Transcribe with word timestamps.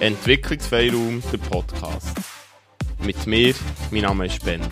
Entwicklungsfreiraum, 0.00 1.22
der 1.30 1.36
Podcast. 1.36 2.16
Mit 3.00 3.26
mir, 3.26 3.54
mein 3.90 4.00
Name 4.00 4.24
ist 4.24 4.42
Ben. 4.42 4.62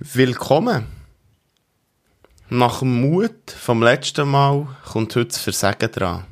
Willkommen! 0.00 0.86
Nach 2.50 2.80
dem 2.80 3.00
Mut 3.00 3.50
vom 3.50 3.82
letzten 3.82 4.28
Mal 4.28 4.68
kommt 4.84 5.16
heute 5.16 5.28
das 5.28 5.38
Versagen 5.38 5.90
dran. 5.90 6.26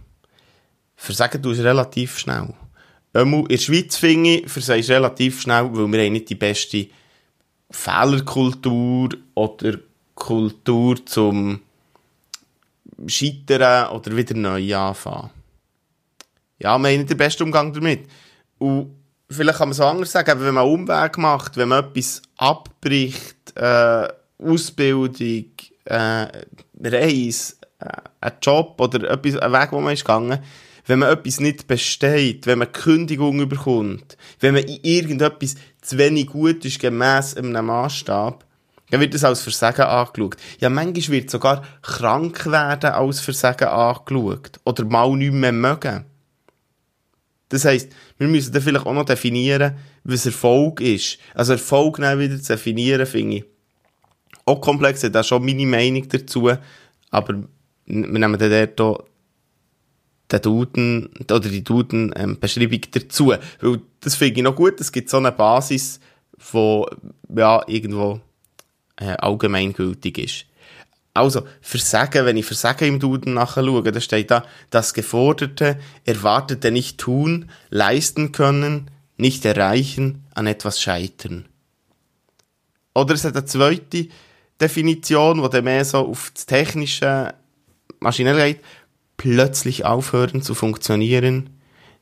Versagen 0.94 1.42
tust 1.42 1.60
du 1.60 1.64
relativ 1.64 2.18
schnell. 2.18 2.52
Einmal 3.14 3.40
in 3.40 3.48
der 3.48 3.56
Schweiz 3.56 3.96
finde 3.96 4.40
ich, 4.40 4.90
relativ 4.90 5.40
schnell, 5.40 5.70
weil 5.72 5.90
wir 5.90 6.10
nicht 6.10 6.28
die 6.28 6.34
beste 6.34 6.88
Fehlerkultur 7.70 9.08
oder 9.34 9.78
Kultur 10.20 11.04
zum 11.04 11.60
Scheitern 13.06 13.90
oder 13.90 14.16
wieder 14.16 14.36
neu 14.36 14.76
anfangen. 14.76 15.30
Ja, 16.58 16.78
wir 16.78 16.88
haben 16.90 16.98
nicht 16.98 17.10
den 17.10 17.16
besten 17.16 17.44
Umgang 17.44 17.72
damit. 17.72 18.06
Und 18.58 18.94
vielleicht 19.28 19.58
kann 19.58 19.68
man 19.68 19.74
so 19.74 19.84
anders 19.84 20.12
sagen, 20.12 20.40
wenn 20.40 20.54
man 20.54 20.64
einen 20.64 20.74
Umweg 20.74 21.18
macht, 21.18 21.56
wenn 21.56 21.68
man 21.68 21.84
etwas 21.84 22.22
abbricht, 22.36 23.56
äh, 23.56 24.08
Ausbildung, 24.38 25.46
äh, 25.86 26.26
Reise, 26.82 27.54
äh, 27.78 27.88
ein 28.20 28.32
Job 28.42 28.78
oder 28.78 29.10
etwas, 29.10 29.36
ein 29.36 29.52
Weg, 29.52 29.72
wo 29.72 29.80
man 29.80 29.94
ist 29.94 30.04
gegangen, 30.04 30.38
wenn 30.86 30.98
man 30.98 31.12
etwas 31.12 31.40
nicht 31.40 31.66
besteht, 31.66 32.46
wenn 32.46 32.58
man 32.58 32.72
Kündigung 32.72 33.40
überkommt, 33.40 34.16
wenn 34.40 34.54
man 34.54 34.64
in 34.64 34.80
irgendetwas 34.82 35.54
zu 35.80 35.96
wenig 35.96 36.26
gut 36.26 36.64
ist, 36.64 36.78
gemäss 36.78 37.36
einem 37.36 37.64
Maßstab, 37.64 38.44
dann 38.90 39.00
wird 39.00 39.14
das 39.14 39.24
als 39.24 39.42
Versagen 39.42 39.82
angeschaut. 39.82 40.36
Ja, 40.60 40.68
manchmal 40.68 41.18
wird 41.18 41.30
sogar 41.30 41.64
krank 41.82 42.46
werden 42.46 42.90
als 42.90 43.20
Versagen 43.20 43.68
angeschaut. 43.68 44.60
Oder 44.64 44.84
mal 44.84 45.16
nicht 45.16 45.32
mehr 45.32 45.52
mögen. 45.52 46.04
Das 47.48 47.64
heisst, 47.64 47.90
wir 48.18 48.28
müssen 48.28 48.52
dann 48.52 48.62
vielleicht 48.62 48.86
auch 48.86 48.92
noch 48.92 49.04
definieren, 49.04 49.76
was 50.04 50.26
Erfolg 50.26 50.80
ist. 50.80 51.18
Also 51.34 51.52
Erfolg 51.52 51.98
wieder 51.98 52.40
zu 52.40 52.52
definieren, 52.52 53.06
finde 53.06 53.36
ich 53.36 53.44
auch 54.44 54.60
komplex. 54.60 55.02
Ich 55.02 55.12
habe 55.12 55.24
schon 55.24 55.44
meine 55.44 55.66
Meinung 55.66 56.08
dazu. 56.08 56.50
Aber 57.10 57.34
wir 57.34 57.46
nehmen 57.86 58.38
dann 58.38 58.68
dort 58.76 59.06
den 60.30 60.42
Duden, 60.42 61.10
oder 61.28 61.40
die 61.40 61.64
Duden-Beschreibung 61.64 62.80
ähm, 62.84 62.90
dazu. 62.92 63.34
Weil 63.60 63.80
das 64.00 64.14
finde 64.14 64.40
ich 64.40 64.44
noch 64.44 64.54
gut. 64.54 64.80
Es 64.80 64.92
gibt 64.92 65.10
so 65.10 65.16
eine 65.16 65.32
Basis, 65.32 66.00
die, 66.52 66.84
ja, 67.36 67.62
irgendwo, 67.66 68.20
äh, 69.00 69.16
allgemeingültig 69.18 70.18
ist. 70.18 70.46
Also, 71.12 71.42
Versagen, 71.60 72.24
wenn 72.24 72.36
ich 72.36 72.46
Versagen 72.46 72.86
im 72.86 73.00
Duden 73.00 73.34
nachschaue, 73.34 73.82
da 73.82 74.00
steht 74.00 74.30
da, 74.30 74.44
das 74.70 74.94
Geforderte, 74.94 75.78
Erwartete 76.04 76.70
nicht 76.70 76.98
tun, 76.98 77.50
leisten 77.68 78.30
können, 78.30 78.90
nicht 79.16 79.44
erreichen, 79.44 80.24
an 80.34 80.46
etwas 80.46 80.80
scheitern. 80.80 81.46
Oder 82.94 83.14
es 83.14 83.24
hat 83.24 83.36
eine 83.36 83.44
zweite 83.44 84.08
Definition, 84.60 85.42
die 85.42 85.48
dann 85.48 85.64
mehr 85.64 85.84
so 85.84 85.98
auf 85.98 86.30
das 86.34 86.46
technische, 86.46 87.34
maschinelle 87.98 88.44
geht, 88.44 88.64
plötzlich 89.16 89.84
aufhören 89.84 90.42
zu 90.42 90.54
funktionieren, 90.54 91.50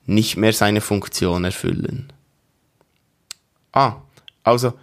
nicht 0.05 0.37
mehr 0.37 0.53
seine 0.53 0.81
Funktion 0.81 1.45
erfüllen. 1.45 2.13
Ah, 3.73 3.97
also 4.43 4.75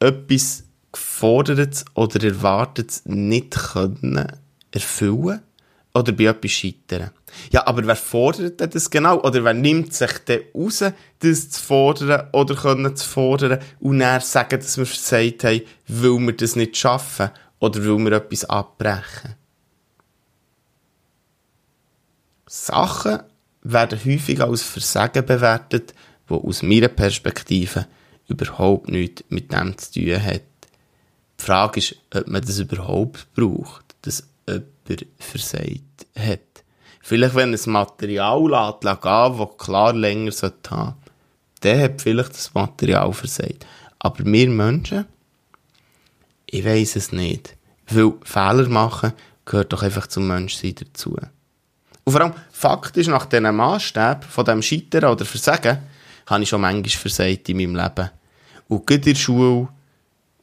etwas 0.00 0.63
gefordert 0.94 1.84
oder 1.94 2.24
erwartet 2.24 3.02
nicht 3.04 3.50
können 3.50 4.26
erfüllen 4.70 5.42
oder 5.92 6.12
bei 6.12 6.24
etwas 6.24 6.50
scheitern. 6.50 7.10
Ja, 7.50 7.66
aber 7.66 7.86
wer 7.86 7.96
fordert 7.96 8.60
denn 8.60 8.70
das 8.70 8.90
genau? 8.90 9.20
Oder 9.22 9.44
wer 9.44 9.54
nimmt 9.54 9.92
sich 9.92 10.18
denn 10.26 10.42
raus, 10.54 10.84
das 11.20 11.50
zu 11.50 11.62
fordern 11.62 12.28
oder 12.32 12.54
können 12.54 12.94
zu 12.96 13.08
fordern 13.08 13.60
und 13.80 14.00
dann 14.00 14.20
sagen, 14.20 14.60
dass 14.60 14.78
wir 14.78 14.86
versagt 14.86 15.44
haben, 15.44 15.62
weil 15.88 16.26
wir 16.26 16.32
das 16.32 16.56
nicht 16.56 16.76
schaffen 16.76 17.30
oder 17.60 17.80
weil 17.84 17.98
wir 17.98 18.12
etwas 18.12 18.44
abbrechen? 18.44 19.34
Sachen 22.46 23.20
werden 23.62 23.98
häufig 24.04 24.40
als 24.40 24.62
Versagen 24.62 25.26
bewertet, 25.26 25.94
wo 26.28 26.36
aus 26.36 26.62
meiner 26.62 26.88
Perspektive 26.88 27.86
überhaupt 28.28 28.88
nichts 28.88 29.24
mit 29.28 29.52
dem 29.52 29.76
zu 29.76 29.92
tun 29.92 30.22
hat. 30.22 30.42
Die 31.44 31.50
Frage 31.50 31.78
ist, 31.78 31.96
ob 32.14 32.26
man 32.26 32.40
das 32.40 32.58
überhaupt 32.58 33.26
braucht, 33.34 33.84
dass 34.00 34.26
jemand 34.48 35.06
versagt 35.18 36.06
hat. 36.18 36.40
Vielleicht, 37.02 37.34
wenn 37.34 37.52
ein 37.52 37.60
Material 37.70 38.48
lässt, 38.48 38.80
gehen, 38.80 39.38
das 39.38 39.58
klar 39.58 39.92
länger 39.92 40.30
haben 40.30 40.32
sollte, 40.32 40.94
dann 41.60 41.80
hat 41.80 42.00
vielleicht 42.00 42.30
das 42.30 42.54
Material 42.54 43.12
versagt. 43.12 43.66
Aber 43.98 44.24
wir 44.24 44.48
Menschen, 44.48 45.04
ich 46.46 46.64
weiss 46.64 46.96
es 46.96 47.12
nicht. 47.12 47.58
Weil 47.90 48.14
Fehler 48.22 48.70
machen 48.70 49.12
gehört 49.44 49.74
doch 49.74 49.82
einfach 49.82 50.06
zum 50.06 50.26
Menschsein 50.26 50.76
dazu. 50.76 51.14
Und 52.04 52.12
vor 52.12 52.22
allem, 52.22 52.32
faktisch 52.52 53.08
nach 53.08 53.26
diesen 53.26 53.54
Maßstäben 53.54 54.22
von 54.22 54.46
dem 54.46 54.62
Scheitern 54.62 55.12
oder 55.12 55.26
Versagen, 55.26 55.76
habe 56.26 56.42
ich 56.42 56.48
schon 56.48 56.62
manchmal 56.62 56.88
versagt 56.88 57.50
in 57.50 57.58
meinem 57.58 57.76
Leben. 57.76 58.10
Und 58.68 58.86
gerade 58.86 59.10
in 59.10 59.14
der 59.14 59.20
Schule, 59.20 59.68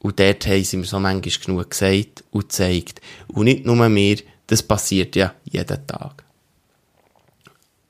und 0.02 0.20
dort 0.20 0.48
haben 0.48 0.64
sie 0.64 0.78
mir 0.78 0.86
so 0.86 1.00
manchmal 1.00 1.46
genug 1.46 1.70
gesagt 1.70 2.24
und 2.32 2.50
gezeigt. 2.50 3.02
Und 3.28 3.46
nicht 3.46 3.66
nur 3.66 3.88
mir, 3.88 4.18
das 4.48 4.64
passiert 4.64 5.16
ja 5.16 5.34
jeden 5.44 5.88
Tag. 5.88 6.24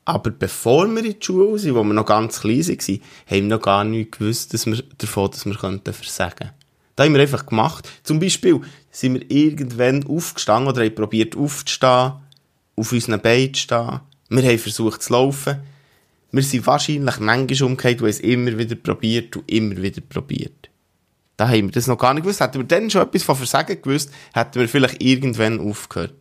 Aber 0.03 0.31
bevor 0.31 0.87
wir 0.87 1.05
in 1.05 1.13
die 1.13 1.25
Schule 1.25 1.57
sind, 1.57 1.75
wo 1.75 1.83
wir 1.83 1.93
noch 1.93 2.05
ganz 2.05 2.41
klein 2.41 2.67
waren, 2.67 2.77
haben 2.77 3.01
wir 3.29 3.41
noch 3.43 3.61
gar 3.61 3.83
nicht 3.83 4.11
gewusst 4.11 4.53
dass 4.53 4.65
wir, 4.65 4.83
davon, 4.97 5.31
dass 5.31 5.45
wir 5.45 5.53
versagen 5.53 6.35
könnten. 6.37 6.53
Das 6.95 7.05
haben 7.05 7.13
wir 7.13 7.21
einfach 7.21 7.45
gemacht. 7.45 7.89
Zum 8.03 8.19
Beispiel 8.19 8.59
sind 8.89 9.13
wir 9.13 9.31
irgendwann 9.31 10.05
aufgestanden 10.05 10.69
oder 10.69 10.83
haben 10.83 10.95
probiert 10.95 11.37
aufzustehen 11.37 12.13
auf 12.75 12.91
unseren 12.91 13.21
Beinen 13.21 13.55
stehen. 13.55 14.01
Wir 14.27 14.43
haben 14.43 14.59
versucht 14.59 15.01
zu 15.01 15.13
laufen. 15.13 15.61
Wir 16.31 16.43
sind 16.43 16.65
wahrscheinlich 16.67 17.19
manchmal 17.19 17.63
umgekehrt 17.63 18.01
und 18.01 18.07
haben 18.07 18.09
es 18.09 18.19
immer 18.19 18.57
wieder 18.57 18.75
probiert 18.75 19.37
und 19.37 19.49
immer 19.49 19.77
wieder 19.77 20.01
probiert. 20.01 20.70
Da 21.41 21.47
haben 21.47 21.63
wir 21.63 21.71
das 21.71 21.87
noch 21.87 21.97
gar 21.97 22.13
nicht 22.13 22.21
gewusst. 22.21 22.39
Hätten 22.39 22.59
wir 22.59 22.65
dann 22.65 22.91
schon 22.91 23.01
etwas 23.01 23.23
von 23.23 23.35
Versagen 23.35 23.81
gewusst, 23.81 24.11
hätten 24.31 24.59
wir 24.59 24.69
vielleicht 24.69 25.01
irgendwann 25.01 25.59
aufgehört. 25.59 26.13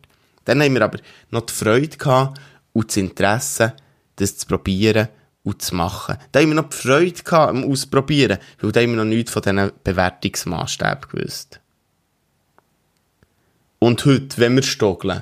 Dann 0.45 0.63
haben 0.63 0.73
wir 0.73 0.81
aber 0.81 0.97
noch 1.29 1.41
die 1.41 1.53
Freude 1.53 1.95
gehabt 1.95 2.41
und 2.73 2.87
das 2.87 2.97
Interesse, 2.97 3.73
das 4.15 4.35
zu 4.35 4.47
probieren 4.47 5.09
und 5.43 5.61
zu 5.61 5.75
machen. 5.75 6.17
Da 6.31 6.39
haben 6.39 6.47
wir 6.47 6.55
noch 6.55 6.69
die 6.69 6.75
Freude 6.77 7.21
gehabt 7.21 7.51
am 7.51 7.63
Ausprobieren, 7.65 8.39
weil 8.61 8.71
da 8.71 8.81
haben 8.81 8.89
wir 8.89 8.97
noch 8.97 9.05
nichts 9.05 9.31
von 9.31 9.43
diesen 9.43 9.71
Bewertungsmaßstäben 9.83 11.11
gewusst. 11.11 11.59
Und 13.77 14.03
heute, 14.03 14.39
wenn 14.39 14.55
wir 14.55 14.63
stoggeln, 14.63 15.21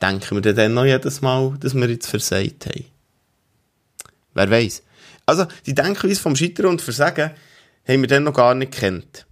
denken 0.00 0.44
wir 0.44 0.54
dann 0.54 0.74
noch 0.74 0.84
jedes 0.84 1.22
Mal, 1.22 1.56
dass 1.58 1.74
wir 1.74 1.90
jetzt 1.90 2.06
versagt 2.06 2.66
haben. 2.66 2.84
Wer 4.34 4.48
weiß. 4.48 4.84
Also, 5.26 5.46
die 5.66 5.74
Denkweise 5.74 6.20
vom 6.20 6.36
Scheitern 6.36 6.66
und 6.66 6.82
Versagen 6.82 7.32
haben 7.86 8.00
wir 8.00 8.08
dann 8.08 8.24
noch 8.24 8.34
gar 8.34 8.54
nicht 8.54 8.72
kennt. 8.72 9.26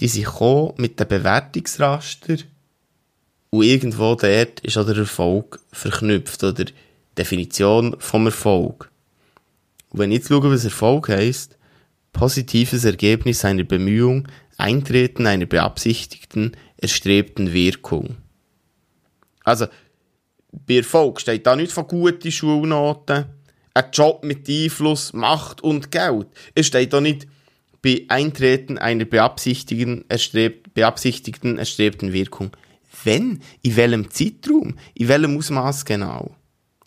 Die 0.00 0.08
sind 0.08 0.24
gekommen 0.24 0.74
mit 0.76 0.98
dem 1.00 1.08
Bewertungsraster 1.08 2.36
und 3.50 3.64
irgendwo 3.64 4.14
dort 4.14 4.60
ist 4.60 4.76
auch 4.76 4.86
der 4.86 4.98
Erfolg 4.98 5.60
verknüpft 5.72 6.44
oder 6.44 6.66
Definition 7.16 7.96
vom 7.98 8.26
Erfolg. 8.26 8.90
Und 9.90 10.00
wenn 10.00 10.12
ich 10.12 10.18
jetzt 10.18 10.28
schaue, 10.28 10.50
was 10.50 10.64
Erfolg 10.64 11.08
heisst, 11.08 11.56
positives 12.12 12.84
Ergebnis 12.84 13.44
einer 13.44 13.64
Bemühung, 13.64 14.28
Eintreten 14.56 15.26
einer 15.26 15.46
beabsichtigten, 15.46 16.56
erstrebten 16.76 17.52
Wirkung. 17.52 18.16
Also, 19.44 19.66
bei 20.50 20.76
Erfolg 20.76 21.20
steht 21.20 21.46
da 21.46 21.54
nicht 21.56 21.72
von 21.72 21.86
guten 21.86 22.30
Schulnoten, 22.30 23.26
ein 23.74 23.84
Job 23.92 24.24
mit 24.24 24.48
Einfluss, 24.48 25.12
Macht 25.12 25.62
und 25.62 25.90
Geld. 25.90 26.26
Es 26.54 26.66
steht 26.66 26.92
da 26.92 27.00
nicht 27.00 27.26
bei 27.82 28.04
Eintreten 28.08 28.78
einer 28.78 29.04
beabsichtigten, 29.04 30.04
erstrebt, 30.08 30.74
beabsichtigten, 30.74 31.58
erstrebten 31.58 32.12
Wirkung. 32.12 32.50
Wenn? 33.04 33.40
In 33.62 33.76
welchem 33.76 34.10
Zeitraum? 34.10 34.76
In 34.94 35.08
welchem 35.08 35.36
Ausmaß 35.36 35.84
genau? 35.84 36.34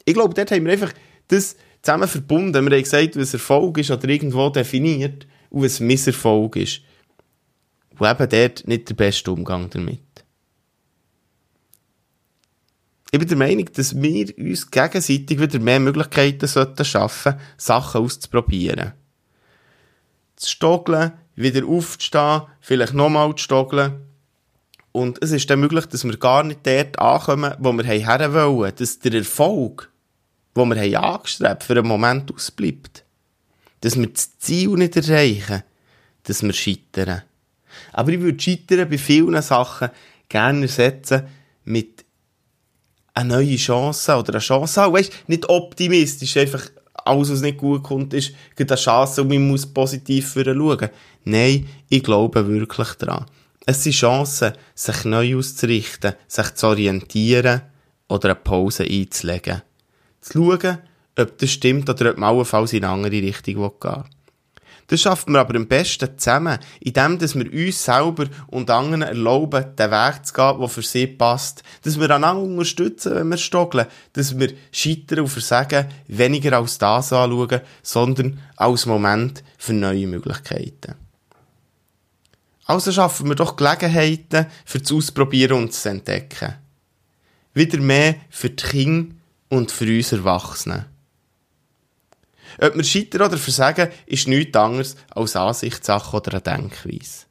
Ich 0.05 0.13
glaube, 0.13 0.33
dort 0.33 0.51
haben 0.51 0.65
wir 0.65 0.73
einfach 0.73 0.93
das 1.27 1.55
zusammen 1.81 2.07
verbunden. 2.07 2.53
Wir 2.53 2.75
haben 2.75 2.83
gesagt, 2.83 3.15
was 3.15 3.33
Erfolg 3.33 3.77
ist 3.77 3.91
oder 3.91 4.09
irgendwo 4.09 4.49
definiert 4.49 5.27
und 5.49 5.63
was 5.63 5.79
Misserfolg 5.79 6.57
ist. 6.57 6.81
Und 7.97 8.09
eben 8.09 8.29
dort 8.29 8.67
nicht 8.67 8.89
der 8.89 8.95
beste 8.95 9.31
Umgang 9.31 9.69
damit. 9.69 9.99
Ich 13.13 13.19
bin 13.19 13.27
der 13.27 13.37
Meinung, 13.37 13.65
dass 13.73 14.01
wir 14.01 14.37
uns 14.37 14.71
gegenseitig 14.71 15.37
wieder 15.37 15.59
mehr 15.59 15.81
Möglichkeiten 15.81 16.47
sollten 16.47 16.85
schaffen, 16.85 17.35
Sachen 17.57 18.01
auszuprobieren. 18.01 18.93
Zu 20.37 20.49
stoggeln 20.49 21.11
wieder 21.35 21.67
aufzustehen, 21.67 22.43
vielleicht 22.61 22.93
nochmal 22.93 23.35
zu 23.35 23.43
stoggeln. 23.43 24.05
Und 24.93 25.21
es 25.21 25.31
ist 25.31 25.49
dann 25.49 25.59
möglich, 25.59 25.85
dass 25.87 26.05
wir 26.05 26.15
gar 26.17 26.43
nicht 26.43 26.65
dort 26.65 26.99
ankommen, 26.99 27.53
wo 27.59 27.73
wir 27.73 27.83
her 27.83 28.33
wollen. 28.33 28.73
Dass 28.77 28.99
der 28.99 29.13
Erfolg, 29.13 29.91
den 30.55 30.69
wir 30.69 31.03
angestrebt 31.03 31.63
für 31.63 31.77
einen 31.77 31.87
Moment 31.87 32.33
ausbleibt. 32.33 33.03
Dass 33.81 33.99
wir 33.99 34.07
das 34.07 34.37
Ziel 34.39 34.69
nicht 34.69 34.95
erreichen. 34.95 35.63
Dass 36.23 36.43
wir 36.43 36.53
scheitern. 36.53 37.23
Aber 37.91 38.11
ich 38.11 38.21
würde 38.21 38.39
scheitern 38.39 38.89
bei 38.89 38.97
vielen 38.97 39.41
Sachen 39.41 39.89
gerne 40.29 40.61
ersetzen 40.61 41.23
mit 41.65 42.00
einer 43.13 43.35
neuen 43.35 43.57
Chance 43.57 44.15
oder 44.15 44.33
eine 44.33 44.39
Chance 44.39 44.81
haben. 44.81 44.93
Weißt, 44.93 45.11
nicht 45.27 45.49
optimistisch, 45.49 46.37
einfach 46.37 46.63
alles, 47.05 47.31
was 47.31 47.41
nicht 47.41 47.57
gut 47.57 47.83
kommt, 47.83 48.13
ist 48.13 48.33
eine 48.57 48.75
Chance 48.75 49.21
und 49.21 49.29
man 49.29 49.47
muss 49.47 49.65
positiv 49.65 50.33
für 50.33 50.45
schauen. 50.45 50.89
Nein, 51.23 51.67
ich 51.89 52.03
glaube 52.03 52.47
wirklich 52.47 52.93
daran. 52.93 53.25
Es 53.65 53.83
sind 53.83 53.93
Chancen, 53.93 54.53
sich 54.73 55.05
neu 55.05 55.37
auszurichten, 55.37 56.13
sich 56.27 56.53
zu 56.55 56.67
orientieren 56.67 57.61
oder 58.07 58.29
eine 58.29 58.35
Pause 58.35 58.83
einzulegen. 58.83 59.61
Zu 60.19 60.33
schauen, 60.33 60.77
ob 61.17 61.37
das 61.37 61.51
stimmt 61.51 61.89
oder 61.89 62.11
ob 62.11 62.17
man 62.17 62.29
allenfalls 62.33 62.73
in 62.73 62.83
eine 62.83 62.93
andere 62.93 63.21
Richtung 63.21 63.55
gehen 63.55 63.81
will. 63.81 64.03
Das 64.91 64.99
schaffen 64.99 65.31
wir 65.31 65.39
aber 65.39 65.55
am 65.55 65.69
besten 65.69 66.17
zusammen, 66.17 66.59
indem 66.81 67.17
dass 67.17 67.33
wir 67.33 67.49
uns 67.49 67.81
selber 67.81 68.25
und 68.47 68.69
anderen 68.69 69.03
erlauben, 69.03 69.73
den 69.79 69.89
Weg 69.89 70.25
zu 70.25 70.33
gehen, 70.33 70.59
der 70.59 70.67
für 70.67 70.81
sie 70.81 71.07
passt. 71.07 71.63
Dass 71.83 71.97
wir 71.97 72.09
einander 72.09 72.43
unterstützen, 72.43 73.15
wenn 73.15 73.29
wir 73.29 73.37
stoggeln. 73.37 73.87
Dass 74.11 74.37
wir 74.37 74.51
Scheitern 74.73 75.21
und 75.21 75.29
Versagen 75.29 75.87
weniger 76.09 76.57
als 76.57 76.77
das 76.77 77.13
anschauen, 77.13 77.61
sondern 77.81 78.41
als 78.57 78.85
Moment 78.85 79.45
für 79.57 79.71
neue 79.71 80.07
Möglichkeiten. 80.07 80.95
Also 82.65 82.91
schaffen 82.91 83.29
wir 83.29 83.35
doch 83.35 83.55
Gelegenheiten 83.55 84.47
für 84.65 84.79
das 84.79 84.91
Ausprobieren 84.91 85.53
und 85.53 85.69
das 85.69 85.85
Entdecken. 85.85 86.55
Wieder 87.53 87.79
mehr 87.79 88.15
für 88.29 88.49
die 88.49 88.61
Kinder 88.61 89.15
und 89.47 89.71
für 89.71 89.85
uns 89.85 90.11
Erwachsene. 90.11 90.90
Ob 92.59 92.75
wir 92.75 92.83
scheitern 92.83 93.21
oder 93.21 93.37
versagen, 93.37 93.89
ist 94.05 94.27
nichts 94.27 94.57
anderes 94.57 94.95
als 95.09 95.35
Ansichtssache 95.35 96.15
oder 96.15 96.33
eine 96.33 96.41
Denkweise. 96.41 97.25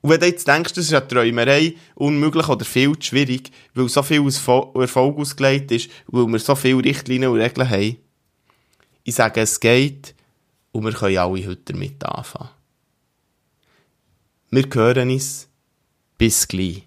Und 0.00 0.10
wenn 0.10 0.20
du 0.20 0.26
jetzt 0.26 0.46
denkst, 0.46 0.74
das 0.74 0.86
ist 0.86 0.92
eine 0.92 1.08
Träumerei, 1.08 1.76
unmöglich 1.94 2.48
oder 2.48 2.64
viel 2.64 2.98
zu 2.98 3.08
schwierig, 3.08 3.50
weil 3.74 3.88
so 3.88 4.02
viel 4.02 4.22
Erfolg 4.26 5.18
ausgelegt 5.18 5.70
ist, 5.72 5.90
weil 6.08 6.26
wir 6.26 6.38
so 6.38 6.54
viele 6.54 6.84
Richtlinien 6.84 7.30
und 7.30 7.40
Regeln 7.40 7.68
haben, 7.68 7.96
ich 9.02 9.14
sage, 9.14 9.40
es 9.40 9.60
geht 9.60 10.14
und 10.72 10.84
wir 10.84 10.92
können 10.92 11.18
alle 11.18 11.46
heute 11.46 11.72
damit 11.72 12.04
anfangen. 12.04 12.50
Wir 14.50 14.64
hören 14.72 15.10
uns. 15.10 15.48
Bis 16.16 16.46
gleich. 16.46 16.86